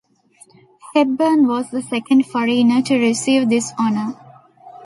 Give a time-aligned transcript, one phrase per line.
[0.95, 4.15] Hepburn was the second foreigner to receive this honor.